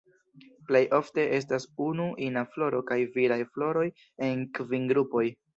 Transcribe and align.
Plej 0.69 0.79
ofte 0.99 1.25
estas 1.39 1.67
unu 1.89 2.07
ina 2.29 2.45
floro 2.55 2.81
kaj 2.89 2.99
viraj 3.19 3.41
floroj 3.53 3.87
en 4.31 4.45
kvin 4.61 4.93
grupoj. 4.95 5.27